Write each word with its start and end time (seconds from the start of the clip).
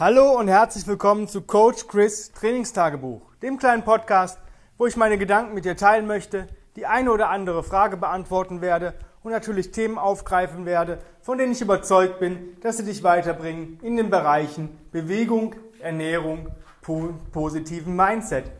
Hallo 0.00 0.38
und 0.38 0.48
herzlich 0.48 0.86
willkommen 0.86 1.28
zu 1.28 1.42
Coach 1.42 1.86
Chris 1.86 2.32
Trainingstagebuch, 2.32 3.20
dem 3.42 3.58
kleinen 3.58 3.84
Podcast, 3.84 4.38
wo 4.78 4.86
ich 4.86 4.96
meine 4.96 5.18
Gedanken 5.18 5.52
mit 5.52 5.66
dir 5.66 5.76
teilen 5.76 6.06
möchte, 6.06 6.46
die 6.74 6.86
eine 6.86 7.12
oder 7.12 7.28
andere 7.28 7.62
Frage 7.62 7.98
beantworten 7.98 8.62
werde 8.62 8.94
und 9.22 9.30
natürlich 9.30 9.72
Themen 9.72 9.98
aufgreifen 9.98 10.64
werde, 10.64 11.00
von 11.20 11.36
denen 11.36 11.52
ich 11.52 11.60
überzeugt 11.60 12.18
bin, 12.18 12.58
dass 12.62 12.78
sie 12.78 12.86
dich 12.86 13.02
weiterbringen 13.02 13.78
in 13.82 13.98
den 13.98 14.08
Bereichen 14.08 14.70
Bewegung, 14.90 15.54
Ernährung, 15.80 16.48
po 16.80 17.12
positiven 17.30 17.94
Mindset. 17.94 18.50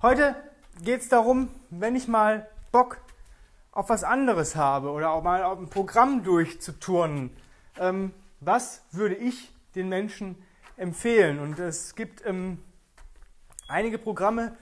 Heute 0.00 0.36
geht 0.84 1.00
es 1.00 1.08
darum, 1.08 1.48
wenn 1.70 1.96
ich 1.96 2.06
mal 2.06 2.46
Bock 2.70 2.98
auf 3.72 3.88
was 3.88 4.04
anderes 4.04 4.54
habe 4.54 4.90
oder 4.90 5.10
auch 5.10 5.24
mal 5.24 5.42
auf 5.42 5.58
ein 5.58 5.70
Programm 5.70 6.22
durchzuturnen, 6.22 7.36
ähm, 7.80 8.12
was 8.38 8.82
würde 8.92 9.16
ich 9.16 9.52
den 9.74 9.88
Menschen 9.88 10.36
empfehlen? 10.76 11.38
Und 11.38 11.58
es 11.58 11.94
gibt 11.94 12.24
ähm, 12.26 12.58
einige 13.68 13.98
Programme, 13.98 14.56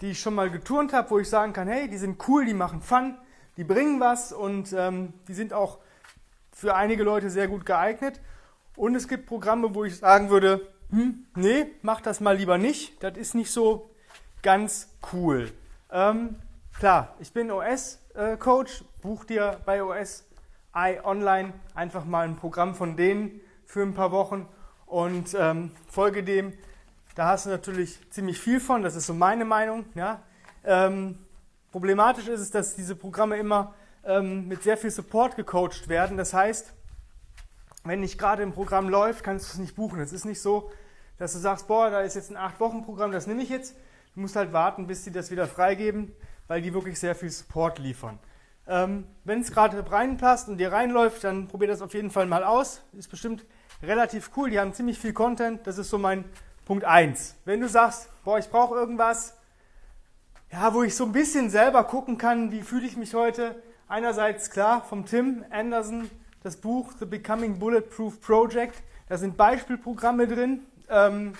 die 0.00 0.10
ich 0.10 0.20
schon 0.20 0.34
mal 0.34 0.50
geturnt 0.50 0.92
habe, 0.92 1.10
wo 1.10 1.18
ich 1.18 1.28
sagen 1.28 1.52
kann, 1.52 1.68
hey, 1.68 1.88
die 1.88 1.98
sind 1.98 2.26
cool, 2.28 2.44
die 2.44 2.54
machen 2.54 2.80
Fun, 2.80 3.16
die 3.56 3.64
bringen 3.64 4.00
was 4.00 4.32
und 4.32 4.72
ähm, 4.72 5.12
die 5.28 5.34
sind 5.34 5.52
auch 5.52 5.78
für 6.52 6.74
einige 6.74 7.02
Leute 7.02 7.30
sehr 7.30 7.48
gut 7.48 7.64
geeignet. 7.64 8.20
Und 8.76 8.94
es 8.94 9.08
gibt 9.08 9.26
Programme, 9.26 9.74
wo 9.74 9.84
ich 9.84 9.98
sagen 9.98 10.30
würde, 10.30 10.66
hm, 10.90 11.26
nee, 11.34 11.66
mach 11.82 12.00
das 12.00 12.20
mal 12.20 12.36
lieber 12.36 12.58
nicht. 12.58 13.02
Das 13.02 13.16
ist 13.16 13.34
nicht 13.34 13.50
so 13.50 13.90
ganz 14.42 14.88
cool. 15.12 15.50
Ähm, 15.90 16.36
klar, 16.78 17.14
ich 17.20 17.32
bin 17.32 17.50
OS-Coach, 17.50 18.84
buch 19.02 19.24
dir 19.24 19.60
bei 19.64 19.82
OS 19.82 20.24
I 20.74 20.98
Online 21.04 21.52
einfach 21.74 22.04
mal 22.04 22.26
ein 22.26 22.36
Programm 22.36 22.74
von 22.74 22.96
denen 22.96 23.40
für 23.66 23.82
ein 23.82 23.94
paar 23.94 24.10
Wochen 24.10 24.48
und 24.92 25.34
ähm, 25.38 25.70
folge 25.88 26.22
dem. 26.22 26.52
Da 27.14 27.28
hast 27.28 27.46
du 27.46 27.50
natürlich 27.50 27.98
ziemlich 28.10 28.38
viel 28.38 28.60
von, 28.60 28.82
das 28.82 28.94
ist 28.94 29.06
so 29.06 29.14
meine 29.14 29.46
Meinung. 29.46 29.86
Ja? 29.94 30.22
Ähm, 30.64 31.18
problematisch 31.72 32.28
ist 32.28 32.40
es, 32.40 32.50
dass 32.50 32.74
diese 32.74 32.94
Programme 32.94 33.38
immer 33.38 33.74
ähm, 34.04 34.48
mit 34.48 34.62
sehr 34.62 34.76
viel 34.76 34.90
Support 34.90 35.36
gecoacht 35.36 35.88
werden. 35.88 36.18
Das 36.18 36.34
heißt, 36.34 36.74
wenn 37.84 38.00
nicht 38.00 38.18
gerade 38.18 38.42
im 38.42 38.52
Programm 38.52 38.90
läuft, 38.90 39.24
kannst 39.24 39.48
du 39.48 39.52
es 39.54 39.58
nicht 39.58 39.74
buchen. 39.74 39.98
Es 39.98 40.12
ist 40.12 40.26
nicht 40.26 40.42
so, 40.42 40.70
dass 41.16 41.32
du 41.32 41.38
sagst, 41.38 41.68
boah, 41.68 41.88
da 41.90 42.02
ist 42.02 42.14
jetzt 42.14 42.30
ein 42.30 42.36
8-Wochen-Programm, 42.36 43.12
das 43.12 43.26
nehme 43.26 43.42
ich 43.42 43.48
jetzt. 43.48 43.74
Du 44.14 44.20
musst 44.20 44.36
halt 44.36 44.52
warten, 44.52 44.86
bis 44.86 45.04
sie 45.04 45.10
das 45.10 45.30
wieder 45.30 45.46
freigeben, 45.46 46.12
weil 46.48 46.60
die 46.60 46.74
wirklich 46.74 47.00
sehr 47.00 47.14
viel 47.14 47.30
Support 47.30 47.78
liefern. 47.78 48.18
Ähm, 48.66 49.06
Wenn 49.24 49.40
es 49.40 49.52
gerade 49.52 49.90
reinpasst 49.90 50.50
und 50.50 50.58
dir 50.58 50.70
reinläuft, 50.70 51.24
dann 51.24 51.48
probier 51.48 51.68
das 51.68 51.80
auf 51.80 51.94
jeden 51.94 52.10
Fall 52.10 52.26
mal 52.26 52.44
aus. 52.44 52.82
Ist 52.92 53.08
bestimmt 53.08 53.46
relativ 53.82 54.30
cool. 54.36 54.50
Die 54.50 54.58
haben 54.58 54.72
ziemlich 54.72 54.98
viel 54.98 55.12
Content. 55.12 55.66
Das 55.66 55.78
ist 55.78 55.90
so 55.90 55.98
mein 55.98 56.24
Punkt 56.64 56.84
1. 56.84 57.36
Wenn 57.44 57.60
du 57.60 57.68
sagst, 57.68 58.08
boah, 58.24 58.38
ich 58.38 58.48
brauche 58.48 58.74
irgendwas, 58.74 59.34
ja, 60.50 60.72
wo 60.74 60.82
ich 60.82 60.94
so 60.94 61.04
ein 61.04 61.12
bisschen 61.12 61.50
selber 61.50 61.84
gucken 61.84 62.18
kann, 62.18 62.52
wie 62.52 62.62
fühle 62.62 62.86
ich 62.86 62.96
mich 62.96 63.14
heute. 63.14 63.60
Einerseits 63.88 64.50
klar 64.50 64.82
vom 64.82 65.06
Tim 65.06 65.44
Anderson 65.50 66.10
das 66.42 66.56
Buch 66.56 66.92
The 66.98 67.06
Becoming 67.06 67.58
Bulletproof 67.58 68.20
Project. 68.20 68.82
Da 69.08 69.16
sind 69.16 69.36
Beispielprogramme 69.36 70.26
drin. 70.26 70.66
Ähm, 70.88 71.34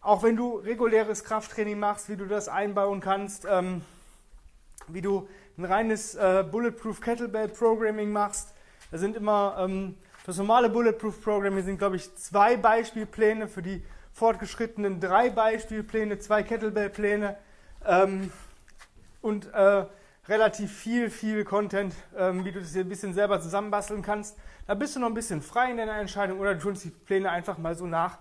auch 0.00 0.22
wenn 0.22 0.36
du 0.36 0.56
reguläres 0.56 1.24
Krafttraining 1.24 1.78
machst, 1.78 2.08
wie 2.08 2.16
du 2.16 2.26
das 2.26 2.48
einbauen 2.48 3.00
kannst, 3.00 3.46
ähm, 3.48 3.82
wie 4.88 5.02
du 5.02 5.28
ein 5.58 5.64
reines 5.64 6.14
äh, 6.14 6.44
Bulletproof 6.50 7.00
Kettlebell 7.00 7.48
Programming 7.48 8.10
machst. 8.10 8.54
Da 8.90 8.98
sind 8.98 9.16
immer, 9.16 9.56
ähm, 9.58 9.96
das 10.26 10.36
normale 10.36 10.68
Bulletproof 10.68 11.22
Programming 11.22 11.64
sind, 11.64 11.78
glaube 11.78 11.96
ich, 11.96 12.14
zwei 12.16 12.56
Beispielpläne, 12.56 13.48
für 13.48 13.62
die 13.62 13.82
fortgeschrittenen 14.12 15.00
drei 15.00 15.30
Beispielpläne, 15.30 16.18
zwei 16.18 16.42
Kettlebell-Pläne 16.42 17.36
ähm, 17.86 18.32
und 19.22 19.52
äh, 19.52 19.86
relativ 20.28 20.76
viel, 20.76 21.10
viel 21.10 21.44
Content, 21.44 21.94
ähm, 22.16 22.44
wie 22.44 22.52
du 22.52 22.60
das 22.60 22.72
hier 22.72 22.82
ein 22.82 22.88
bisschen 22.88 23.14
selber 23.14 23.40
zusammenbasteln 23.40 24.02
kannst. 24.02 24.36
Da 24.66 24.74
bist 24.74 24.94
du 24.94 25.00
noch 25.00 25.08
ein 25.08 25.14
bisschen 25.14 25.42
frei 25.42 25.70
in 25.70 25.78
deiner 25.78 25.98
Entscheidung 25.98 26.38
oder 26.38 26.54
du 26.54 26.70
tust 26.70 26.84
die 26.84 26.90
Pläne 26.90 27.30
einfach 27.30 27.58
mal 27.58 27.74
so 27.74 27.86
nach, 27.86 28.18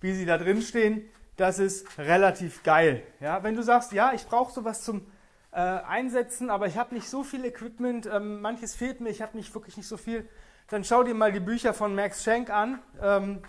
wie 0.00 0.12
sie 0.12 0.26
da 0.26 0.38
drin 0.38 0.62
stehen. 0.62 1.08
Das 1.36 1.58
ist 1.58 1.98
relativ 1.98 2.62
geil. 2.62 3.02
Ja, 3.20 3.42
wenn 3.42 3.54
du 3.56 3.62
sagst, 3.62 3.92
ja, 3.92 4.12
ich 4.14 4.26
brauche 4.26 4.52
sowas 4.52 4.82
zum 4.82 5.06
äh, 5.52 5.58
Einsetzen, 5.58 6.50
aber 6.50 6.66
ich 6.66 6.76
habe 6.76 6.94
nicht 6.94 7.08
so 7.08 7.22
viel 7.22 7.44
Equipment, 7.44 8.06
ähm, 8.06 8.40
manches 8.40 8.74
fehlt 8.74 9.00
mir, 9.00 9.10
ich 9.10 9.22
habe 9.22 9.36
nicht 9.36 9.54
wirklich 9.54 9.76
nicht 9.76 9.88
so 9.88 9.96
viel, 9.96 10.28
dann 10.68 10.84
schau 10.84 11.02
dir 11.02 11.14
mal 11.14 11.32
die 11.32 11.40
Bücher 11.40 11.74
von 11.74 11.94
Max 11.94 12.22
Schenk 12.24 12.50
an. 12.50 12.80
Ähm, 13.00 13.42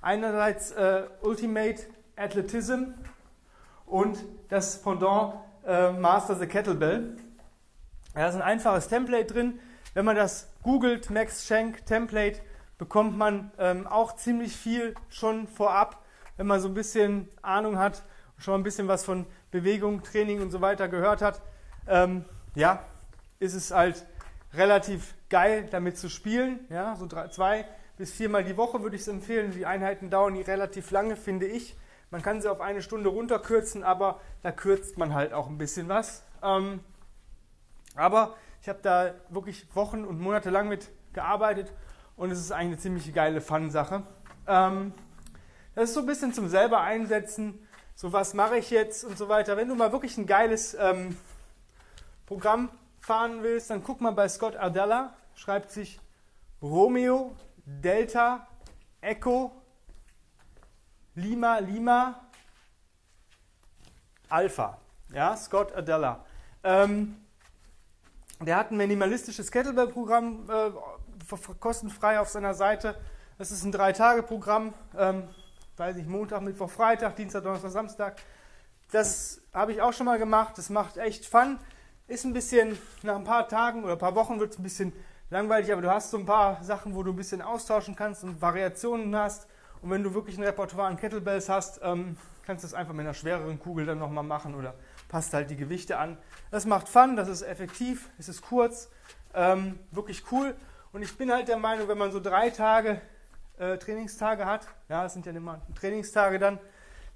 einerseits 0.00 0.70
äh, 0.72 1.04
Ultimate 1.22 1.82
Athletism 2.16 2.94
und 3.86 4.18
das 4.48 4.82
Pendant 4.82 5.34
äh, 5.66 5.92
Master 5.92 6.36
the 6.36 6.46
Kettlebell. 6.46 7.16
Da 8.14 8.28
ist 8.28 8.34
ein 8.34 8.42
einfaches 8.42 8.88
Template 8.88 9.32
drin. 9.32 9.58
Wenn 9.94 10.04
man 10.04 10.16
das 10.16 10.48
googelt, 10.62 11.10
Max 11.10 11.46
Schenk 11.46 11.84
Template, 11.86 12.40
bekommt 12.78 13.16
man 13.16 13.50
ähm, 13.58 13.86
auch 13.86 14.16
ziemlich 14.16 14.56
viel 14.56 14.94
schon 15.08 15.46
vorab, 15.48 16.04
wenn 16.36 16.46
man 16.46 16.60
so 16.60 16.68
ein 16.68 16.74
bisschen 16.74 17.28
Ahnung 17.42 17.78
hat 17.78 18.02
schon 18.40 18.54
ein 18.54 18.62
bisschen 18.62 18.88
was 18.88 19.04
von 19.04 19.26
Bewegung, 19.50 20.02
Training 20.02 20.40
und 20.40 20.50
so 20.50 20.60
weiter 20.60 20.88
gehört 20.88 21.22
hat. 21.22 21.42
Ähm, 21.86 22.24
ja, 22.54 22.84
ist 23.38 23.54
es 23.54 23.70
halt 23.70 24.06
relativ 24.54 25.14
geil, 25.28 25.68
damit 25.70 25.98
zu 25.98 26.08
spielen. 26.08 26.60
Ja, 26.68 26.96
so 26.96 27.06
drei, 27.06 27.28
zwei 27.28 27.66
bis 27.96 28.12
viermal 28.12 28.44
die 28.44 28.56
Woche 28.56 28.82
würde 28.82 28.96
ich 28.96 29.02
es 29.02 29.08
empfehlen. 29.08 29.52
Die 29.52 29.66
Einheiten 29.66 30.10
dauern 30.10 30.34
die 30.34 30.42
relativ 30.42 30.90
lange, 30.90 31.16
finde 31.16 31.46
ich. 31.46 31.76
Man 32.10 32.22
kann 32.22 32.40
sie 32.40 32.50
auf 32.50 32.60
eine 32.60 32.82
Stunde 32.82 33.10
runterkürzen, 33.10 33.84
aber 33.84 34.20
da 34.42 34.50
kürzt 34.50 34.98
man 34.98 35.14
halt 35.14 35.32
auch 35.32 35.48
ein 35.48 35.58
bisschen 35.58 35.88
was. 35.88 36.24
Ähm, 36.42 36.80
aber 37.94 38.36
ich 38.62 38.68
habe 38.68 38.80
da 38.82 39.14
wirklich 39.28 39.66
Wochen 39.74 40.04
und 40.04 40.20
Monate 40.20 40.50
lang 40.50 40.68
mit 40.68 40.90
gearbeitet 41.12 41.72
und 42.16 42.30
es 42.30 42.40
ist 42.40 42.52
eigentlich 42.52 42.72
eine 42.72 42.78
ziemlich 42.78 43.14
geile 43.14 43.40
Fun-Sache. 43.40 44.02
Ähm, 44.46 44.92
das 45.74 45.90
ist 45.90 45.94
so 45.94 46.00
ein 46.00 46.06
bisschen 46.06 46.32
zum 46.32 46.48
selber 46.48 46.80
einsetzen, 46.80 47.66
so 47.94 48.12
was 48.12 48.34
mache 48.34 48.56
ich 48.56 48.70
jetzt 48.70 49.04
und 49.04 49.16
so 49.16 49.28
weiter. 49.28 49.56
Wenn 49.56 49.68
du 49.68 49.74
mal 49.74 49.92
wirklich 49.92 50.16
ein 50.18 50.26
geiles 50.26 50.74
ähm, 50.74 51.16
Programm 52.26 52.70
fahren 53.00 53.42
willst, 53.42 53.70
dann 53.70 53.82
guck 53.82 54.00
mal 54.00 54.12
bei 54.12 54.28
Scott 54.28 54.56
Ardella, 54.56 55.14
schreibt 55.34 55.70
sich 55.70 55.98
Romeo 56.62 57.34
Delta 57.64 58.46
Echo 59.00 59.52
Lima 61.14 61.58
Lima 61.58 62.20
Alpha. 64.28 64.78
Ja, 65.12 65.36
Scott 65.36 65.74
Adella. 65.74 66.24
Ähm, 66.62 67.16
der 68.40 68.56
hat 68.56 68.70
ein 68.70 68.76
minimalistisches 68.76 69.50
Kettlebell-Programm 69.50 70.48
äh, 70.48 70.70
kostenfrei 71.58 72.20
auf 72.20 72.28
seiner 72.28 72.54
Seite. 72.54 72.96
Das 73.38 73.50
ist 73.50 73.64
ein 73.64 73.72
Drei-Tage-Programm, 73.72 74.72
ähm, 74.96 75.28
weiß 75.76 75.96
ich, 75.96 76.06
Montag, 76.06 76.42
Mittwoch, 76.42 76.70
Freitag, 76.70 77.16
Dienstag, 77.16 77.42
Donnerstag, 77.42 77.70
Samstag. 77.70 78.22
Das 78.92 79.40
habe 79.52 79.72
ich 79.72 79.82
auch 79.82 79.92
schon 79.92 80.06
mal 80.06 80.18
gemacht. 80.18 80.58
Das 80.58 80.70
macht 80.70 80.96
echt 80.96 81.26
Fun. 81.26 81.58
Ist 82.10 82.24
ein 82.24 82.32
bisschen, 82.32 82.76
nach 83.04 83.14
ein 83.14 83.22
paar 83.22 83.46
Tagen 83.46 83.84
oder 83.84 83.92
ein 83.92 83.98
paar 84.00 84.16
Wochen 84.16 84.40
wird 84.40 84.50
es 84.50 84.58
ein 84.58 84.64
bisschen 84.64 84.92
langweilig, 85.30 85.72
aber 85.72 85.80
du 85.80 85.92
hast 85.92 86.10
so 86.10 86.18
ein 86.18 86.26
paar 86.26 86.60
Sachen, 86.64 86.96
wo 86.96 87.04
du 87.04 87.12
ein 87.12 87.16
bisschen 87.16 87.40
austauschen 87.40 87.94
kannst 87.94 88.24
und 88.24 88.42
Variationen 88.42 89.14
hast. 89.14 89.46
Und 89.80 89.90
wenn 89.90 90.02
du 90.02 90.12
wirklich 90.12 90.36
ein 90.36 90.42
Repertoire 90.42 90.88
an 90.88 90.96
Kettlebells 90.96 91.48
hast, 91.48 91.78
ähm, 91.84 92.16
kannst 92.44 92.64
du 92.64 92.66
es 92.66 92.74
einfach 92.74 92.94
mit 92.94 93.06
einer 93.06 93.14
schwereren 93.14 93.60
Kugel 93.60 93.86
dann 93.86 94.00
nochmal 94.00 94.24
machen 94.24 94.56
oder 94.56 94.74
passt 95.06 95.32
halt 95.34 95.50
die 95.50 95.56
Gewichte 95.56 95.98
an. 95.98 96.18
Das 96.50 96.66
macht 96.66 96.88
Fun, 96.88 97.14
das 97.14 97.28
ist 97.28 97.42
effektiv, 97.42 98.10
es 98.18 98.28
ist 98.28 98.42
kurz, 98.42 98.88
ähm, 99.32 99.78
wirklich 99.92 100.24
cool. 100.32 100.56
Und 100.92 101.02
ich 101.02 101.16
bin 101.16 101.30
halt 101.30 101.46
der 101.46 101.58
Meinung, 101.58 101.86
wenn 101.86 101.98
man 101.98 102.10
so 102.10 102.18
drei 102.18 102.50
Tage 102.50 103.00
äh, 103.56 103.78
Trainingstage 103.78 104.46
hat, 104.46 104.66
ja, 104.88 105.04
das 105.04 105.12
sind 105.12 105.26
ja 105.26 105.32
immer 105.32 105.60
Trainingstage 105.76 106.40
dann, 106.40 106.58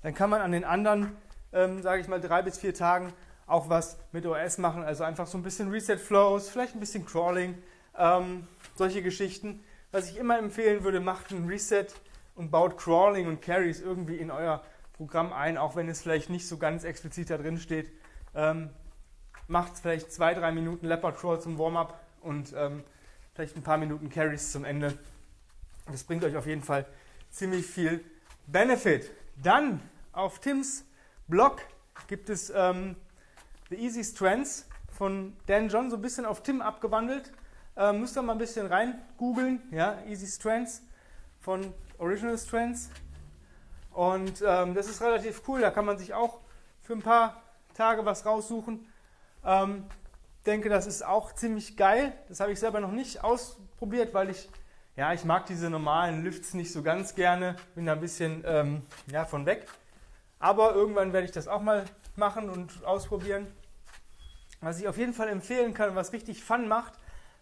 dann 0.02 0.14
kann 0.14 0.30
man 0.30 0.40
an 0.40 0.52
den 0.52 0.62
anderen, 0.62 1.16
ähm, 1.52 1.82
sage 1.82 2.00
ich 2.00 2.06
mal, 2.06 2.20
drei 2.20 2.42
bis 2.42 2.58
vier 2.58 2.74
Tagen 2.74 3.12
auch 3.46 3.68
was 3.68 3.98
mit 4.12 4.26
OS 4.26 4.58
machen. 4.58 4.82
Also 4.84 5.04
einfach 5.04 5.26
so 5.26 5.38
ein 5.38 5.42
bisschen 5.42 5.70
Reset 5.70 5.98
Flows, 5.98 6.48
vielleicht 6.48 6.74
ein 6.74 6.80
bisschen 6.80 7.04
Crawling, 7.04 7.56
ähm, 7.96 8.46
solche 8.74 9.02
Geschichten. 9.02 9.62
Was 9.92 10.10
ich 10.10 10.16
immer 10.16 10.38
empfehlen 10.38 10.84
würde, 10.84 11.00
macht 11.00 11.30
ein 11.30 11.46
Reset 11.46 11.86
und 12.34 12.50
baut 12.50 12.78
Crawling 12.78 13.28
und 13.28 13.42
Carries 13.42 13.80
irgendwie 13.80 14.16
in 14.16 14.30
euer 14.30 14.62
Programm 14.94 15.32
ein, 15.32 15.58
auch 15.58 15.76
wenn 15.76 15.88
es 15.88 16.02
vielleicht 16.02 16.30
nicht 16.30 16.48
so 16.48 16.56
ganz 16.56 16.84
explizit 16.84 17.30
da 17.30 17.38
drin 17.38 17.58
steht. 17.58 17.92
Ähm, 18.34 18.70
macht 19.46 19.78
vielleicht 19.78 20.12
zwei, 20.12 20.34
drei 20.34 20.52
Minuten 20.52 20.86
Leopard 20.86 21.18
Crawl 21.18 21.40
zum 21.40 21.58
Warm-up 21.58 22.00
und 22.22 22.52
ähm, 22.56 22.82
vielleicht 23.34 23.56
ein 23.56 23.62
paar 23.62 23.76
Minuten 23.76 24.08
Carries 24.08 24.52
zum 24.52 24.64
Ende. 24.64 24.96
Das 25.90 26.04
bringt 26.04 26.24
euch 26.24 26.36
auf 26.36 26.46
jeden 26.46 26.62
Fall 26.62 26.86
ziemlich 27.30 27.66
viel 27.66 28.02
Benefit. 28.46 29.10
Dann 29.36 29.80
auf 30.12 30.38
Tims 30.38 30.84
Blog 31.26 31.60
gibt 32.06 32.30
es 32.30 32.52
ähm, 32.54 32.96
The 33.70 33.76
Easy 33.76 34.04
Strengths 34.04 34.66
von 34.88 35.36
Dan 35.46 35.68
John, 35.68 35.90
so 35.90 35.96
ein 35.96 36.02
bisschen 36.02 36.26
auf 36.26 36.42
Tim 36.42 36.60
abgewandelt. 36.60 37.32
Ähm, 37.76 38.00
müsst 38.00 38.16
ihr 38.16 38.22
mal 38.22 38.32
ein 38.32 38.38
bisschen 38.38 38.66
rein 38.66 39.00
googeln. 39.16 39.62
Ja, 39.70 39.98
Easy 40.06 40.26
Strengths 40.26 40.82
von 41.40 41.72
Original 41.98 42.38
Strengths. 42.38 42.90
Und 43.92 44.42
ähm, 44.46 44.74
das 44.74 44.88
ist 44.88 45.00
relativ 45.00 45.42
cool. 45.48 45.60
Da 45.60 45.70
kann 45.70 45.84
man 45.84 45.98
sich 45.98 46.14
auch 46.14 46.40
für 46.82 46.92
ein 46.92 47.02
paar 47.02 47.42
Tage 47.74 48.04
was 48.04 48.26
raussuchen. 48.26 48.86
Ähm, 49.44 49.84
denke, 50.46 50.68
das 50.68 50.86
ist 50.86 51.04
auch 51.04 51.32
ziemlich 51.32 51.76
geil. 51.76 52.12
Das 52.28 52.40
habe 52.40 52.52
ich 52.52 52.60
selber 52.60 52.80
noch 52.80 52.92
nicht 52.92 53.24
ausprobiert, 53.24 54.14
weil 54.14 54.30
ich, 54.30 54.48
ja, 54.96 55.12
ich 55.12 55.24
mag 55.24 55.46
diese 55.46 55.70
normalen 55.70 56.22
Lifts 56.22 56.54
nicht 56.54 56.72
so 56.72 56.82
ganz 56.82 57.14
gerne. 57.14 57.56
Bin 57.74 57.86
da 57.86 57.92
ein 57.92 58.00
bisschen 58.00 58.44
ähm, 58.46 58.82
ja, 59.10 59.24
von 59.24 59.46
weg. 59.46 59.66
Aber 60.38 60.74
irgendwann 60.74 61.12
werde 61.12 61.24
ich 61.24 61.32
das 61.32 61.48
auch 61.48 61.62
mal 61.62 61.84
machen 62.16 62.50
und 62.50 62.84
ausprobieren. 62.84 63.46
Was 64.60 64.80
ich 64.80 64.88
auf 64.88 64.96
jeden 64.96 65.12
Fall 65.12 65.28
empfehlen 65.28 65.74
kann, 65.74 65.94
was 65.94 66.12
richtig 66.12 66.42
Fun 66.42 66.68
macht, 66.68 66.94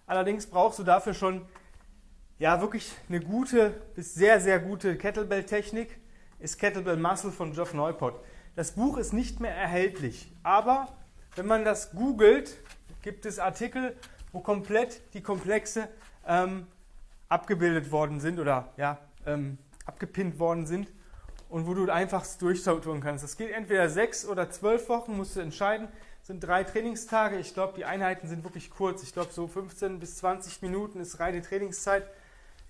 allerdings 0.06 0.46
brauchst 0.46 0.78
du 0.78 0.82
dafür 0.82 1.14
schon 1.14 1.46
ja 2.38 2.60
wirklich 2.60 2.92
eine 3.08 3.20
gute 3.20 3.70
bis 3.94 4.14
sehr, 4.14 4.40
sehr 4.40 4.58
gute 4.58 4.96
Kettlebell-Technik 4.96 6.00
ist 6.38 6.58
Kettlebell 6.58 6.96
Muscle 6.96 7.30
von 7.30 7.52
Geoff 7.52 7.72
Neuport. 7.72 8.16
Das 8.56 8.72
Buch 8.72 8.98
ist 8.98 9.12
nicht 9.12 9.38
mehr 9.38 9.54
erhältlich, 9.54 10.32
aber 10.42 10.88
wenn 11.36 11.46
man 11.46 11.64
das 11.64 11.92
googelt, 11.92 12.58
gibt 13.02 13.26
es 13.26 13.38
Artikel, 13.38 13.96
wo 14.32 14.40
komplett 14.40 15.00
die 15.14 15.22
Komplexe 15.22 15.88
ähm, 16.26 16.66
abgebildet 17.28 17.92
worden 17.92 18.20
sind 18.20 18.40
oder 18.40 18.72
ja, 18.76 18.98
ähm, 19.24 19.58
abgepinnt 19.86 20.38
worden 20.38 20.66
sind 20.66 20.88
und 21.52 21.66
wo 21.66 21.74
du 21.74 21.92
einfach 21.92 22.24
durchtun 22.38 23.02
kannst. 23.02 23.22
Das 23.22 23.36
geht 23.36 23.52
entweder 23.52 23.90
sechs 23.90 24.26
oder 24.26 24.50
zwölf 24.50 24.88
Wochen, 24.88 25.18
musst 25.18 25.36
du 25.36 25.40
entscheiden. 25.40 25.86
Das 26.20 26.28
sind 26.28 26.40
drei 26.40 26.64
Trainingstage. 26.64 27.36
Ich 27.36 27.52
glaube, 27.52 27.74
die 27.76 27.84
Einheiten 27.84 28.26
sind 28.26 28.42
wirklich 28.42 28.70
kurz. 28.70 29.02
Ich 29.02 29.12
glaube, 29.12 29.32
so 29.32 29.46
15 29.46 29.98
bis 29.98 30.16
20 30.16 30.62
Minuten 30.62 30.98
ist 30.98 31.20
reine 31.20 31.42
Trainingszeit. 31.42 32.08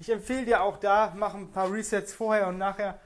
Ich 0.00 0.10
empfehle 0.10 0.44
dir 0.46 0.62
auch 0.62 0.78
da, 0.78 1.12
mach 1.16 1.34
ein 1.34 1.52
paar 1.52 1.72
Resets 1.72 2.12
vorher 2.12 2.48
und 2.48 2.58
nachher 2.58 2.98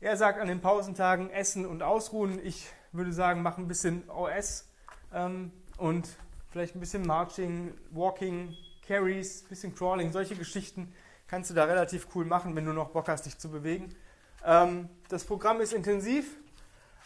er 0.00 0.16
sagt 0.16 0.40
an 0.40 0.48
den 0.48 0.60
Pausentagen 0.60 1.30
Essen 1.30 1.64
und 1.64 1.84
Ausruhen. 1.84 2.44
Ich 2.44 2.66
würde 2.90 3.12
sagen, 3.12 3.42
mach 3.42 3.56
ein 3.56 3.68
bisschen 3.68 4.02
OS 4.10 4.66
ähm, 5.14 5.52
und 5.76 6.08
vielleicht 6.50 6.74
ein 6.74 6.80
bisschen 6.80 7.06
Marching, 7.06 7.74
Walking, 7.92 8.56
Carries, 8.84 9.44
bisschen 9.44 9.76
Crawling, 9.76 10.10
solche 10.10 10.34
Geschichten 10.34 10.92
kannst 11.28 11.50
du 11.50 11.54
da 11.54 11.66
relativ 11.66 12.08
cool 12.16 12.24
machen, 12.24 12.56
wenn 12.56 12.64
du 12.64 12.72
noch 12.72 12.88
Bock 12.88 13.06
hast, 13.06 13.26
dich 13.26 13.38
zu 13.38 13.48
bewegen. 13.48 13.94
Ähm, 14.44 14.88
das 15.08 15.24
Programm 15.24 15.60
ist 15.60 15.72
intensiv, 15.72 16.36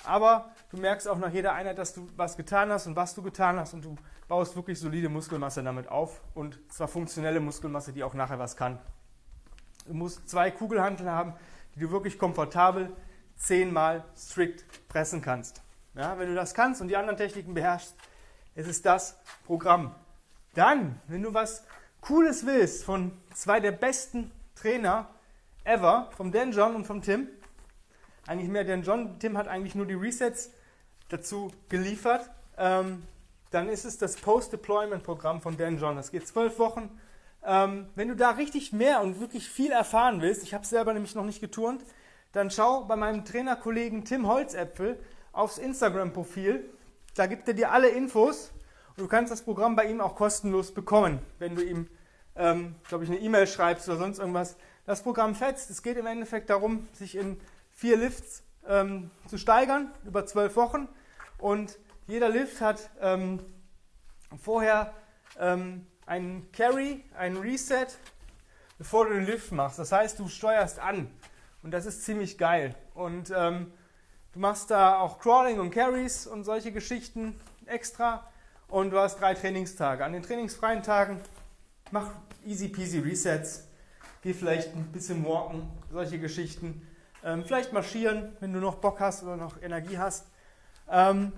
aber 0.05 0.51
du 0.71 0.77
merkst 0.77 1.09
auch 1.09 1.19
nach 1.19 1.33
jeder 1.33 1.55
Einheit, 1.55 1.79
dass 1.79 1.95
du 1.95 2.07
was 2.17 2.37
getan 2.37 2.71
hast 2.71 2.87
und 2.87 2.97
was 2.97 3.15
du 3.15 3.23
getan 3.23 3.59
hast 3.59 3.75
und 3.75 3.85
du 3.85 3.97
baust 4.29 4.57
wirklich 4.57 4.79
solide 4.79 5.09
Muskelmasse 5.09 5.63
damit 5.63 5.89
auf 5.89 6.21
und 6.35 6.59
zwar 6.73 6.89
funktionelle 6.89 7.41
Muskelmasse, 7.41 7.93
die 7.93 8.03
auch 8.05 8.15
nachher 8.15 8.39
was 8.39 8.57
kann. 8.57 8.79
Du 9.87 9.95
musst 9.95 10.29
zwei 10.29 10.51
Kugelhanteln 10.51 11.11
haben, 11.11 11.35
die 11.75 11.81
du 11.81 11.91
wirklich 11.91 12.19
komfortabel 12.19 12.93
zehnmal 13.37 14.05
strikt 14.17 14.65
pressen 14.89 15.21
kannst. 15.21 15.63
Ja, 15.95 16.19
wenn 16.19 16.29
du 16.29 16.35
das 16.35 16.55
kannst 16.55 16.81
und 16.81 16.89
die 16.89 16.97
anderen 16.97 17.17
Techniken 17.17 17.55
beherrschst, 17.55 17.95
ist 18.55 18.69
es 18.69 18.83
das 18.83 19.19
Programm. 19.45 19.95
Dann, 20.55 21.01
wenn 21.09 21.23
du 21.23 21.35
was 21.35 21.65
Cooles 22.01 22.47
willst 22.47 22.85
von 22.85 23.13
zwei 23.35 23.61
der 23.61 23.73
besten 23.73 24.31
Trainer 24.55 25.09
ever, 25.65 26.11
vom 26.17 26.31
Dan 26.31 26.53
John 26.53 26.75
und 26.75 26.87
vom 26.87 27.03
Tim, 27.03 27.29
eigentlich 28.27 28.49
mehr 28.49 28.65
Dan 28.65 28.83
John, 28.83 29.19
Tim 29.19 29.37
hat 29.37 29.49
eigentlich 29.49 29.75
nur 29.75 29.87
die 29.87 29.95
Resets 29.95 30.53
dazu 31.09 31.51
geliefert, 31.69 32.31
ähm, 32.57 33.03
dann 33.51 33.69
ist 33.69 33.85
es 33.85 33.99
das 33.99 34.17
Post-Deployment-Programm 34.17 35.41
von 35.41 35.57
Dan 35.57 35.79
John. 35.79 35.97
Das 35.97 36.11
geht 36.11 36.27
zwölf 36.27 36.59
Wochen 36.59 36.91
ähm, 37.47 37.89
wenn 37.95 38.09
du 38.09 38.17
da 38.17 38.31
richtig 38.31 38.73
mehr 38.73 39.03
und 39.03 39.21
wirklich 39.21 39.49
viel 39.49 39.71
erfahren 39.71 40.23
willst, 40.23 40.43
ich 40.43 40.55
habe 40.55 40.65
selber 40.65 40.95
nämlich 40.95 41.15
noch 41.15 41.25
nicht 41.25 41.41
geturnt, 41.41 41.85
dann 42.33 42.51
schau 42.51 42.85
bei 42.85 42.97
meinem 42.97 43.25
Trainerkollegen 43.25 44.05
Tim 44.05 44.27
Holzäpfel 44.27 44.99
aufs 45.33 45.59
Instagram-Profil. 45.59 46.65
Da 47.15 47.27
gibt 47.27 47.47
er 47.47 47.55
dir 47.55 47.71
alle 47.71 47.89
Infos 47.89 48.51
und 48.97 49.01
du 49.03 49.09
kannst 49.09 49.31
das 49.31 49.43
Programm 49.43 49.77
bei 49.77 49.85
ihm 49.85 50.01
auch 50.01 50.17
kostenlos 50.17 50.73
bekommen, 50.73 51.21
wenn 51.39 51.55
du 51.55 51.63
ihm, 51.63 51.87
ähm, 52.35 52.77
glaube 52.89 53.05
ich, 53.05 53.11
eine 53.11 53.21
E-Mail 53.21 53.47
schreibst 53.47 53.89
oder 53.89 53.99
sonst 53.99 54.19
irgendwas. 54.19 54.57
Das 54.87 55.03
Programm 55.03 55.35
fetzt. 55.35 55.71
Es 55.71 55.83
geht 55.83 55.97
im 55.97 56.07
Endeffekt 56.07 56.51
darum, 56.51 56.87
sich 56.93 57.17
in 57.17 57.41
vier 57.73 57.97
Lifts 57.97 58.43
ähm, 58.67 59.11
zu 59.29 59.39
steigern 59.39 59.91
über 60.05 60.27
zwölf 60.27 60.57
Wochen 60.57 60.89
und 61.39 61.79
jeder 62.07 62.29
Lift 62.29 62.61
hat 62.61 62.91
ähm, 63.01 63.41
vorher 64.39 64.93
ähm, 65.39 65.87
einen 66.07 66.51
Carry, 66.53 67.03
einen 67.17 67.39
Reset, 67.39 67.87
bevor 68.77 69.07
du 69.07 69.15
den 69.15 69.25
Lift 69.25 69.53
machst. 69.53 69.79
Das 69.79 69.91
heißt, 69.91 70.19
du 70.19 70.29
steuerst 70.29 70.79
an 70.79 71.11
und 71.63 71.71
das 71.71 71.87
ist 71.87 72.05
ziemlich 72.05 72.37
geil. 72.37 72.75
Und 72.95 73.33
ähm, 73.35 73.73
du 74.35 74.39
machst 74.39 74.71
da 74.71 74.99
auch 74.99 75.19
Crawling 75.19 75.61
und 75.61 75.71
Carries 75.71 76.27
und 76.27 76.45
solche 76.45 76.73
Geschichten 76.73 77.41
extra 77.65 78.31
und 78.69 78.91
du 78.91 78.99
hast 78.99 79.19
drei 79.19 79.33
Trainingstage. 79.33 80.05
An 80.05 80.13
den 80.13 80.23
trainingsfreien 80.23 80.83
Tagen 80.83 81.21
mach 81.91 82.11
easy 82.45 82.69
peasy 82.69 82.99
Resets, 82.99 83.67
geh 84.25 84.33
vielleicht 84.33 84.75
ein 84.75 84.91
bisschen 84.91 85.23
walken, 85.25 85.71
solche 85.93 86.19
Geschichten. 86.19 86.87
Ähm, 87.23 87.45
vielleicht 87.45 87.75
marschieren, 87.75 88.35
wenn 88.41 88.55
du 88.55 88.59
noch 88.59 88.77
Bock 88.77 88.99
hast 88.99 89.23
oder 89.23 89.37
noch 89.37 89.61
Energie 89.63 89.99
hast. 89.99 90.27
Ähm, 90.91 91.33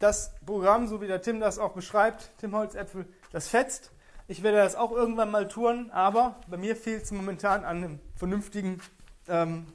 das 0.00 0.32
Programm, 0.44 0.88
so 0.88 1.00
wie 1.00 1.06
der 1.06 1.22
Tim 1.22 1.38
das 1.38 1.60
auch 1.60 1.72
beschreibt, 1.72 2.30
Tim 2.38 2.54
Holzäpfel, 2.54 3.06
das 3.30 3.46
fetzt. 3.46 3.92
Ich 4.26 4.42
werde 4.42 4.58
das 4.58 4.74
auch 4.74 4.90
irgendwann 4.90 5.30
mal 5.30 5.46
tun, 5.46 5.90
aber 5.92 6.34
bei 6.48 6.56
mir 6.56 6.74
fehlt 6.74 7.04
es 7.04 7.12
momentan 7.12 7.64
an 7.64 7.76
einem 7.76 8.00
vernünftigen 8.16 8.80
ähm, 9.28 9.66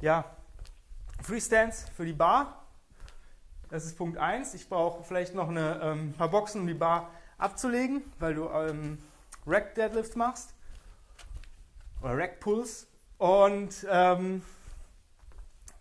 ja, 0.00 0.24
Freestands 1.22 1.84
für 1.94 2.06
die 2.06 2.14
Bar. 2.14 2.64
Das 3.68 3.84
ist 3.84 3.98
Punkt 3.98 4.16
1. 4.16 4.54
Ich 4.54 4.70
brauche 4.70 5.04
vielleicht 5.04 5.34
noch 5.34 5.50
ein 5.50 5.58
ähm, 5.58 6.14
paar 6.16 6.30
Boxen, 6.30 6.62
um 6.62 6.66
die 6.66 6.72
Bar 6.72 7.10
abzulegen, 7.36 8.02
weil 8.18 8.34
du 8.34 8.48
ähm, 8.48 8.96
Rack 9.46 9.74
Deadlifts 9.74 10.16
machst 10.16 10.55
oder 12.02 12.16
Rack 12.16 12.40
Pulls. 12.40 12.86
Und 13.18 13.86
ähm, 13.90 14.42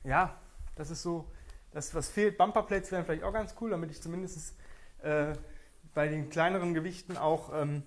ja, 0.03 0.37
das 0.75 0.91
ist 0.91 1.01
so 1.01 1.25
das, 1.71 1.93
was 1.93 2.07
fehlt. 2.07 2.37
Bumperplates 2.37 2.91
wären 2.91 3.05
vielleicht 3.05 3.23
auch 3.23 3.33
ganz 3.33 3.55
cool, 3.59 3.71
damit 3.71 3.91
ich 3.91 4.01
zumindest 4.01 4.55
äh, 5.01 5.33
bei 5.93 6.07
den 6.07 6.29
kleineren 6.29 6.73
Gewichten 6.73 7.17
auch 7.17 7.51
ähm, 7.53 7.83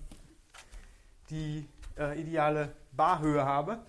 die 1.29 1.67
äh, 1.97 2.19
ideale 2.19 2.73
Barhöhe 2.91 3.43
habe. 3.45 3.79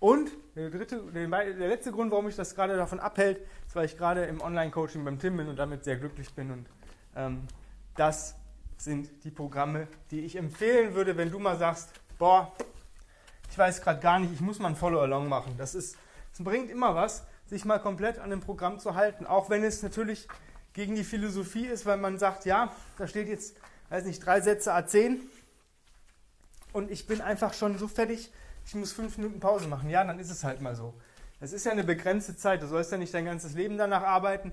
Und 0.00 0.30
der, 0.54 0.70
dritte, 0.70 1.02
der, 1.12 1.28
letzte 1.68 1.90
Grund, 1.90 2.12
warum 2.12 2.28
ich 2.28 2.36
das 2.36 2.54
gerade 2.54 2.76
davon 2.76 3.00
abhält, 3.00 3.40
ist, 3.66 3.74
weil 3.74 3.84
ich 3.84 3.96
gerade 3.96 4.24
im 4.26 4.40
Online-Coaching 4.40 5.04
beim 5.04 5.18
Tim 5.18 5.36
bin 5.36 5.48
und 5.48 5.58
damit 5.58 5.84
sehr 5.84 5.96
glücklich 5.96 6.32
bin. 6.34 6.52
Und 6.52 6.66
ähm, 7.16 7.42
das 7.96 8.36
sind 8.76 9.24
die 9.24 9.30
Programme, 9.30 9.88
die 10.12 10.20
ich 10.20 10.36
empfehlen 10.36 10.94
würde, 10.94 11.16
wenn 11.16 11.32
du 11.32 11.40
mal 11.40 11.56
sagst, 11.56 11.92
boah, 12.16 12.52
ich 13.50 13.58
weiß 13.58 13.82
gerade 13.82 14.00
gar 14.00 14.18
nicht, 14.18 14.32
ich 14.32 14.40
muss 14.40 14.58
mal 14.58 14.68
ein 14.68 14.76
Follow-along 14.76 15.28
machen. 15.28 15.54
Das, 15.58 15.74
ist, 15.74 15.96
das 16.32 16.44
bringt 16.44 16.70
immer 16.70 16.94
was, 16.94 17.24
sich 17.46 17.64
mal 17.64 17.78
komplett 17.78 18.18
an 18.18 18.30
dem 18.30 18.40
Programm 18.40 18.78
zu 18.78 18.94
halten, 18.94 19.26
auch 19.26 19.50
wenn 19.50 19.64
es 19.64 19.82
natürlich 19.82 20.28
gegen 20.74 20.94
die 20.94 21.04
Philosophie 21.04 21.66
ist, 21.66 21.86
weil 21.86 21.96
man 21.96 22.18
sagt, 22.18 22.44
ja, 22.44 22.72
da 22.98 23.06
steht 23.06 23.28
jetzt, 23.28 23.56
weiß 23.88 24.04
nicht, 24.04 24.24
drei 24.24 24.40
Sätze 24.40 24.74
A10 24.74 25.18
und 26.72 26.90
ich 26.90 27.06
bin 27.06 27.20
einfach 27.20 27.54
schon 27.54 27.78
so 27.78 27.88
fertig, 27.88 28.30
ich 28.66 28.74
muss 28.74 28.92
fünf 28.92 29.16
Minuten 29.16 29.40
Pause 29.40 29.66
machen. 29.66 29.88
Ja, 29.88 30.04
dann 30.04 30.18
ist 30.18 30.30
es 30.30 30.44
halt 30.44 30.60
mal 30.60 30.76
so. 30.76 30.92
Es 31.40 31.52
ist 31.52 31.64
ja 31.64 31.72
eine 31.72 31.84
begrenzte 31.84 32.36
Zeit. 32.36 32.62
Du 32.62 32.66
sollst 32.66 32.92
ja 32.92 32.98
nicht 32.98 33.14
dein 33.14 33.24
ganzes 33.24 33.54
Leben 33.54 33.78
danach 33.78 34.02
arbeiten, 34.02 34.52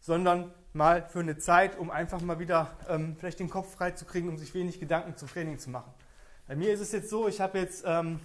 sondern 0.00 0.52
mal 0.74 1.08
für 1.08 1.20
eine 1.20 1.38
Zeit, 1.38 1.78
um 1.78 1.90
einfach 1.90 2.20
mal 2.20 2.38
wieder 2.38 2.76
ähm, 2.88 3.16
vielleicht 3.18 3.38
den 3.38 3.48
Kopf 3.48 3.74
frei 3.74 3.92
zu 3.92 4.04
kriegen, 4.04 4.28
um 4.28 4.36
sich 4.36 4.52
wenig 4.52 4.80
Gedanken 4.80 5.16
zum 5.16 5.28
Training 5.28 5.58
zu 5.58 5.70
machen. 5.70 5.92
Bei 6.46 6.56
mir 6.56 6.72
ist 6.72 6.80
es 6.80 6.92
jetzt 6.92 7.10
so, 7.10 7.28
ich 7.28 7.40
habe 7.40 7.58
jetzt, 7.58 7.84
ähm, 7.86 8.20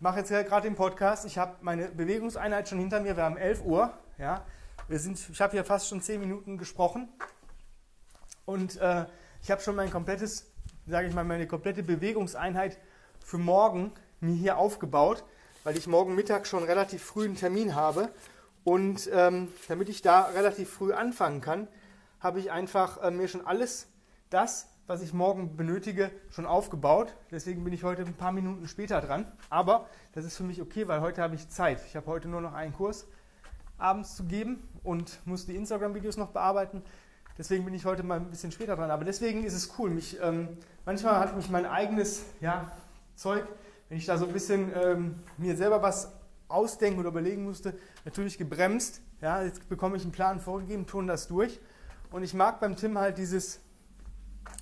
mache 0.00 0.18
jetzt 0.18 0.28
gerade 0.28 0.68
den 0.68 0.76
Podcast, 0.76 1.24
ich 1.24 1.38
habe 1.38 1.56
meine 1.60 1.88
Bewegungseinheit 1.88 2.68
schon 2.68 2.78
hinter 2.78 3.00
mir, 3.00 3.16
wir 3.16 3.24
haben 3.24 3.36
11 3.36 3.64
Uhr, 3.64 3.92
ja, 4.18 4.44
wir 4.88 4.98
sind, 4.98 5.18
ich 5.30 5.40
habe 5.40 5.52
hier 5.52 5.64
fast 5.64 5.88
schon 5.88 6.00
10 6.00 6.20
Minuten 6.20 6.58
gesprochen. 6.58 7.08
Und 8.44 8.76
äh, 8.76 9.06
ich 9.42 9.50
habe 9.50 9.60
schon 9.60 9.74
mein 9.74 9.90
komplettes 9.90 10.46
sage 10.86 11.08
ich 11.08 11.14
mal, 11.14 11.24
meine 11.24 11.46
komplette 11.46 11.82
Bewegungseinheit 11.82 12.78
für 13.24 13.38
morgen 13.38 13.92
mir 14.20 14.34
hier 14.34 14.56
aufgebaut, 14.56 15.24
weil 15.64 15.76
ich 15.76 15.86
morgen 15.86 16.14
Mittag 16.14 16.46
schon 16.46 16.62
relativ 16.62 17.02
früh 17.02 17.24
einen 17.24 17.36
Termin 17.36 17.74
habe. 17.74 18.08
Und 18.64 19.08
ähm, 19.12 19.48
damit 19.68 19.88
ich 19.88 20.02
da 20.02 20.22
relativ 20.22 20.70
früh 20.70 20.92
anfangen 20.92 21.40
kann, 21.40 21.68
habe 22.20 22.38
ich 22.40 22.50
einfach 22.50 23.02
äh, 23.02 23.10
mir 23.10 23.28
schon 23.28 23.46
alles 23.46 23.88
das, 24.30 24.68
was 24.86 25.02
ich 25.02 25.12
morgen 25.12 25.56
benötige, 25.56 26.10
schon 26.30 26.46
aufgebaut. 26.46 27.14
Deswegen 27.30 27.64
bin 27.64 27.72
ich 27.72 27.82
heute 27.82 28.02
ein 28.02 28.14
paar 28.14 28.32
Minuten 28.32 28.68
später 28.68 29.00
dran. 29.00 29.30
Aber 29.50 29.86
das 30.12 30.24
ist 30.24 30.36
für 30.36 30.44
mich 30.44 30.62
okay, 30.62 30.86
weil 30.86 31.00
heute 31.00 31.22
habe 31.22 31.34
ich 31.34 31.48
Zeit. 31.48 31.80
Ich 31.86 31.96
habe 31.96 32.06
heute 32.06 32.28
nur 32.28 32.40
noch 32.40 32.52
einen 32.52 32.72
Kurs 32.72 33.06
abends 33.78 34.16
zu 34.16 34.24
geben 34.24 34.66
und 34.84 35.20
muss 35.26 35.46
die 35.46 35.56
Instagram-Videos 35.56 36.16
noch 36.16 36.30
bearbeiten. 36.30 36.82
Deswegen 37.36 37.64
bin 37.64 37.74
ich 37.74 37.84
heute 37.84 38.02
mal 38.02 38.18
ein 38.18 38.30
bisschen 38.30 38.52
später 38.52 38.76
dran. 38.76 38.90
Aber 38.90 39.04
deswegen 39.04 39.44
ist 39.44 39.54
es 39.54 39.72
cool. 39.78 39.90
Mich, 39.90 40.18
ähm, 40.22 40.48
manchmal 40.84 41.18
hat 41.18 41.36
mich 41.36 41.50
mein 41.50 41.66
eigenes 41.66 42.24
ja, 42.40 42.70
Zeug, 43.16 43.44
wenn 43.88 43.98
ich 43.98 44.06
da 44.06 44.16
so 44.16 44.26
ein 44.26 44.32
bisschen 44.32 44.72
ähm, 44.74 45.16
mir 45.36 45.56
selber 45.56 45.82
was 45.82 46.12
ausdenken 46.48 47.00
oder 47.00 47.08
überlegen 47.08 47.44
musste, 47.44 47.74
natürlich 48.04 48.38
gebremst. 48.38 49.00
Ja, 49.20 49.42
jetzt 49.42 49.68
bekomme 49.68 49.96
ich 49.96 50.04
einen 50.04 50.12
Plan 50.12 50.38
vorgegeben, 50.38 50.86
tun 50.86 51.08
das 51.08 51.26
durch. 51.26 51.58
Und 52.12 52.22
ich 52.22 52.34
mag 52.34 52.60
beim 52.60 52.76
Tim 52.76 52.96
halt 52.98 53.18
dieses 53.18 53.60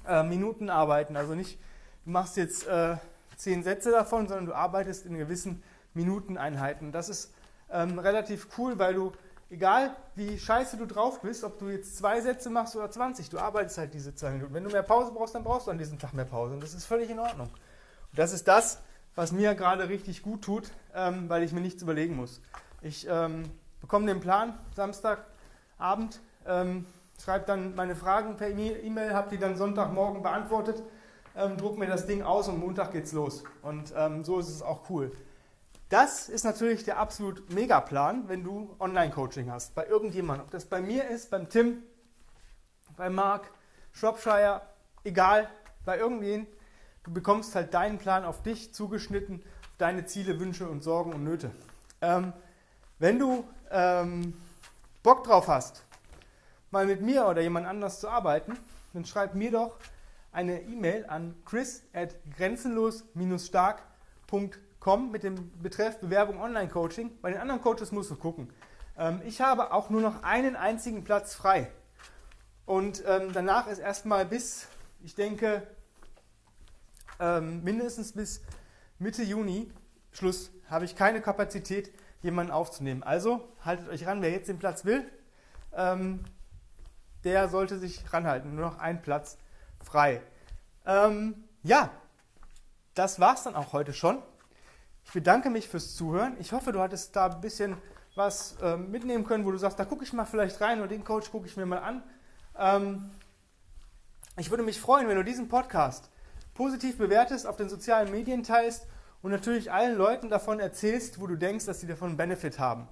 äh, 0.06 0.22
Minutenarbeiten. 0.22 1.16
Also 1.16 1.34
nicht, 1.34 1.58
du 2.04 2.10
machst 2.10 2.36
jetzt 2.36 2.66
äh, 2.66 2.96
zehn 3.36 3.62
Sätze 3.62 3.90
davon, 3.90 4.28
sondern 4.28 4.46
du 4.46 4.54
arbeitest 4.54 5.06
in 5.06 5.16
gewissen 5.16 5.62
Minuteneinheiten. 5.94 6.92
Das 6.92 7.08
ist 7.08 7.32
ähm, 7.70 7.98
relativ 7.98 8.48
cool, 8.58 8.78
weil 8.78 8.94
du, 8.94 9.12
egal 9.50 9.96
wie 10.14 10.38
scheiße 10.38 10.76
du 10.76 10.86
drauf 10.86 11.20
bist, 11.20 11.44
ob 11.44 11.58
du 11.58 11.68
jetzt 11.68 11.96
zwei 11.96 12.20
Sätze 12.20 12.50
machst 12.50 12.76
oder 12.76 12.90
20, 12.90 13.30
du 13.30 13.38
arbeitest 13.38 13.78
halt 13.78 13.94
diese 13.94 14.14
zwei 14.14 14.30
Minuten. 14.30 14.54
Wenn 14.54 14.64
du 14.64 14.70
mehr 14.70 14.82
Pause 14.82 15.12
brauchst, 15.12 15.34
dann 15.34 15.44
brauchst 15.44 15.66
du 15.66 15.70
an 15.70 15.78
diesem 15.78 15.98
Tag 15.98 16.14
mehr 16.14 16.24
Pause. 16.24 16.54
Und 16.54 16.62
das 16.62 16.74
ist 16.74 16.86
völlig 16.86 17.10
in 17.10 17.18
Ordnung. 17.18 17.48
Und 17.48 18.18
das 18.18 18.32
ist 18.32 18.48
das, 18.48 18.80
was 19.14 19.32
mir 19.32 19.54
gerade 19.54 19.88
richtig 19.88 20.22
gut 20.22 20.42
tut, 20.42 20.70
ähm, 20.94 21.28
weil 21.28 21.42
ich 21.42 21.52
mir 21.52 21.60
nichts 21.60 21.82
überlegen 21.82 22.16
muss. 22.16 22.40
Ich 22.82 23.06
ähm, 23.08 23.44
bekomme 23.80 24.06
den 24.06 24.20
Plan 24.20 24.58
Samstagabend, 24.74 26.20
ähm, 26.46 26.86
schreibe 27.22 27.46
dann 27.46 27.74
meine 27.74 27.96
Fragen 27.96 28.36
per 28.36 28.48
E-Mail, 28.48 29.14
habe 29.14 29.30
die 29.30 29.38
dann 29.38 29.56
Sonntagmorgen 29.56 30.22
beantwortet, 30.22 30.82
ähm, 31.36 31.56
druck 31.56 31.78
mir 31.78 31.86
das 31.86 32.06
Ding 32.06 32.22
aus 32.22 32.48
und 32.48 32.58
Montag 32.58 32.92
geht's 32.92 33.12
los. 33.12 33.44
Und 33.62 33.92
ähm, 33.96 34.24
so 34.24 34.38
ist 34.38 34.48
es 34.48 34.62
auch 34.62 34.88
cool. 34.90 35.12
Das 35.88 36.28
ist 36.28 36.44
natürlich 36.44 36.84
der 36.84 36.98
absolut 36.98 37.50
Megaplan, 37.52 38.28
wenn 38.28 38.42
du 38.42 38.74
Online-Coaching 38.80 39.50
hast, 39.50 39.74
bei 39.74 39.86
irgendjemandem. 39.86 40.46
Ob 40.46 40.50
das 40.50 40.64
bei 40.64 40.80
mir 40.80 41.08
ist, 41.08 41.30
beim 41.30 41.48
Tim, 41.48 41.82
bei 42.96 43.10
Mark, 43.10 43.50
Shropshire, 43.92 44.62
egal, 45.04 45.48
bei 45.84 45.98
irgendwen. 45.98 46.46
Du 47.04 47.12
bekommst 47.12 47.54
halt 47.54 47.74
deinen 47.74 47.98
Plan 47.98 48.24
auf 48.24 48.42
dich 48.42 48.72
zugeschnitten, 48.72 49.42
auf 49.44 49.76
deine 49.78 50.06
Ziele, 50.06 50.40
Wünsche 50.40 50.68
und 50.68 50.82
Sorgen 50.82 51.12
und 51.12 51.22
Nöte. 51.22 51.50
Ähm, 52.00 52.32
wenn 52.98 53.18
du 53.18 53.44
ähm, 53.70 54.34
Bock 55.02 55.24
drauf 55.24 55.48
hast, 55.48 55.84
mal 56.74 56.84
mit 56.86 57.00
mir 57.00 57.26
oder 57.26 57.40
jemand 57.40 57.66
anders 57.68 58.00
zu 58.00 58.08
arbeiten, 58.08 58.58
dann 58.92 59.04
schreib 59.04 59.36
mir 59.36 59.52
doch 59.52 59.76
eine 60.32 60.62
E-Mail 60.62 61.06
an 61.06 61.36
chris 61.44 61.84
at 61.92 62.16
grenzenlos-stark.com 62.36 65.12
mit 65.12 65.22
dem 65.22 65.52
Betreff 65.62 66.00
Bewerbung 66.00 66.40
Online-Coaching. 66.40 67.20
Bei 67.22 67.30
den 67.30 67.40
anderen 67.40 67.62
Coaches 67.62 67.92
musst 67.92 68.10
du 68.10 68.16
gucken. 68.16 68.52
Ähm, 68.98 69.22
ich 69.24 69.40
habe 69.40 69.72
auch 69.72 69.88
nur 69.88 70.00
noch 70.00 70.24
einen 70.24 70.56
einzigen 70.56 71.04
Platz 71.04 71.32
frei. 71.34 71.70
Und 72.66 73.04
ähm, 73.06 73.32
danach 73.32 73.68
ist 73.68 73.78
erstmal 73.78 74.26
bis, 74.26 74.66
ich 75.04 75.14
denke, 75.14 75.64
ähm, 77.20 77.62
mindestens 77.62 78.10
bis 78.12 78.42
Mitte 78.98 79.22
Juni 79.22 79.70
Schluss, 80.10 80.50
habe 80.68 80.86
ich 80.86 80.96
keine 80.96 81.20
Kapazität, 81.20 81.92
jemanden 82.22 82.50
aufzunehmen. 82.50 83.04
Also 83.04 83.48
haltet 83.64 83.88
euch 83.88 84.06
ran, 84.06 84.22
wer 84.22 84.30
jetzt 84.30 84.48
den 84.48 84.58
Platz 84.58 84.84
will, 84.84 85.08
ähm, 85.76 86.24
der 87.24 87.48
sollte 87.48 87.78
sich 87.78 88.12
ranhalten. 88.12 88.54
Nur 88.54 88.66
noch 88.66 88.78
ein 88.78 89.02
Platz 89.02 89.38
frei. 89.82 90.22
Ähm, 90.86 91.44
ja, 91.62 91.90
das 92.94 93.20
war 93.20 93.34
es 93.34 93.42
dann 93.42 93.54
auch 93.54 93.72
heute 93.72 93.92
schon. 93.92 94.22
Ich 95.04 95.12
bedanke 95.12 95.50
mich 95.50 95.68
fürs 95.68 95.94
Zuhören. 95.94 96.36
Ich 96.38 96.52
hoffe, 96.52 96.72
du 96.72 96.80
hattest 96.80 97.14
da 97.16 97.26
ein 97.26 97.40
bisschen 97.40 97.76
was 98.14 98.56
äh, 98.62 98.76
mitnehmen 98.76 99.24
können, 99.24 99.44
wo 99.44 99.50
du 99.50 99.58
sagst, 99.58 99.78
da 99.78 99.84
gucke 99.84 100.04
ich 100.04 100.12
mal 100.12 100.24
vielleicht 100.24 100.60
rein 100.60 100.78
oder 100.78 100.88
den 100.88 101.04
Coach 101.04 101.30
gucke 101.30 101.46
ich 101.46 101.56
mir 101.56 101.66
mal 101.66 101.78
an. 101.78 102.02
Ähm, 102.56 103.10
ich 104.36 104.50
würde 104.50 104.62
mich 104.62 104.80
freuen, 104.80 105.08
wenn 105.08 105.16
du 105.16 105.24
diesen 105.24 105.48
Podcast 105.48 106.10
positiv 106.54 106.98
bewertest, 106.98 107.46
auf 107.46 107.56
den 107.56 107.68
sozialen 107.68 108.10
Medien 108.10 108.42
teilst 108.42 108.86
und 109.22 109.30
natürlich 109.30 109.72
allen 109.72 109.96
Leuten 109.96 110.28
davon 110.28 110.60
erzählst, 110.60 111.20
wo 111.20 111.26
du 111.26 111.36
denkst, 111.36 111.66
dass 111.66 111.80
sie 111.80 111.86
davon 111.86 112.08
einen 112.10 112.16
Benefit 112.16 112.58
haben. 112.58 112.88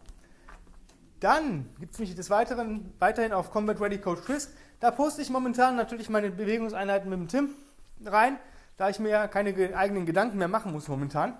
Dann 1.23 1.71
gibt 1.79 1.95
es 1.95 2.01
mich 2.01 2.17
des 2.17 2.31
Weiteren 2.31 2.93
weiterhin 2.99 3.33
auf 3.33 3.53
Combat 3.53 3.81
Ready 3.81 3.99
Coach 3.99 4.23
Chris. 4.23 4.51
Da 4.81 4.91
poste 4.91 5.23
ich 5.23 5.31
momentan 5.31 5.77
natürlich 5.77 6.11
meine 6.11 6.33
Bewegungseinheiten 6.33 7.09
mit 7.09 7.17
dem 7.17 7.29
Tim 7.29 7.51
rein, 8.05 8.39
da 8.77 8.89
ich 8.89 8.99
mir 8.99 9.11
ja 9.11 9.29
keine 9.29 9.55
eigenen 9.77 10.05
Gedanken 10.05 10.37
mehr 10.39 10.49
machen 10.49 10.73
muss 10.73 10.89
momentan. 10.89 11.39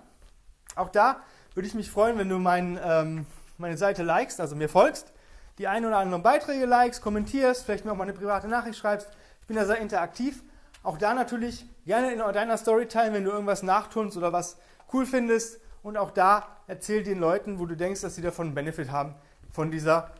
Auch 0.77 0.87
da 0.87 1.17
würde 1.53 1.67
ich 1.67 1.75
mich 1.75 1.91
freuen, 1.91 2.17
wenn 2.17 2.29
du 2.29 2.39
mein, 2.39 2.79
ähm, 2.81 3.25
meine 3.57 3.75
Seite 3.75 4.03
likest, 4.03 4.39
also 4.39 4.55
mir 4.55 4.69
folgst, 4.69 5.11
die 5.57 5.67
ein 5.67 5.85
oder 5.85 5.97
anderen 5.97 6.23
Beiträge 6.23 6.65
likest, 6.65 7.01
kommentierst, 7.01 7.65
vielleicht 7.65 7.83
mir 7.83 7.91
auch 7.91 7.97
mal 7.97 8.05
eine 8.05 8.13
private 8.13 8.47
Nachricht 8.47 8.79
schreibst. 8.79 9.09
Ich 9.41 9.47
bin 9.47 9.57
da 9.57 9.65
sehr 9.65 9.79
interaktiv. 9.79 10.43
Auch 10.81 10.97
da 10.97 11.13
natürlich 11.13 11.65
gerne 11.85 12.13
in 12.13 12.19
deiner 12.19 12.55
Story 12.55 12.87
teilen, 12.87 13.13
wenn 13.13 13.25
du 13.25 13.31
irgendwas 13.31 13.63
nachtunst 13.63 14.15
oder 14.15 14.31
was 14.31 14.55
cool 14.93 15.05
findest. 15.05 15.59
Und 15.81 15.97
auch 15.97 16.11
da 16.11 16.47
erzähl 16.67 17.03
den 17.03 17.19
Leuten, 17.19 17.59
wo 17.59 17.65
du 17.65 17.75
denkst, 17.75 17.99
dass 17.99 18.15
sie 18.15 18.21
davon 18.21 18.47
einen 18.47 18.55
Benefit 18.55 18.89
haben, 18.89 19.15
von, 19.53 19.71
dieser, 19.71 20.11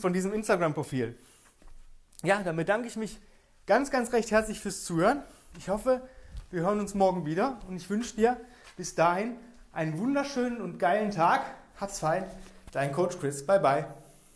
von 0.00 0.12
diesem 0.12 0.34
Instagram-Profil. 0.34 1.16
Ja, 2.22 2.42
dann 2.42 2.56
bedanke 2.56 2.88
ich 2.88 2.96
mich 2.96 3.18
ganz, 3.64 3.90
ganz 3.90 4.12
recht 4.12 4.30
herzlich 4.30 4.60
fürs 4.60 4.84
Zuhören. 4.84 5.22
Ich 5.56 5.70
hoffe, 5.70 6.02
wir 6.50 6.62
hören 6.62 6.80
uns 6.80 6.94
morgen 6.94 7.24
wieder 7.24 7.60
und 7.68 7.76
ich 7.76 7.88
wünsche 7.88 8.16
dir 8.16 8.36
bis 8.76 8.94
dahin 8.94 9.36
einen 9.72 9.98
wunderschönen 9.98 10.60
und 10.60 10.78
geilen 10.78 11.12
Tag. 11.12 11.42
Hat's 11.76 12.00
fein. 12.00 12.24
Dein 12.72 12.92
Coach 12.92 13.18
Chris. 13.18 13.46
Bye, 13.46 13.60
bye. 13.60 13.99